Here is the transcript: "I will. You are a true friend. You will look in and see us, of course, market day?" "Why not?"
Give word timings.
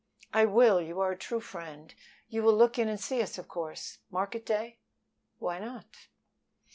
"I 0.33 0.45
will. 0.45 0.81
You 0.81 0.99
are 0.99 1.11
a 1.11 1.15
true 1.15 1.39
friend. 1.41 1.93
You 2.27 2.41
will 2.41 2.55
look 2.55 2.79
in 2.79 2.89
and 2.89 2.99
see 2.99 3.21
us, 3.21 3.37
of 3.37 3.47
course, 3.47 3.99
market 4.09 4.47
day?" 4.47 4.79
"Why 5.37 5.59
not?" 5.59 6.07